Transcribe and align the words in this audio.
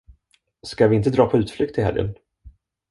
Ska 0.61 0.87
vi 0.87 0.95
inte 0.95 1.09
dra 1.09 1.25
på 1.29 1.37
utflykt 1.37 1.77
i 1.77 1.81
helgen? 1.81 2.15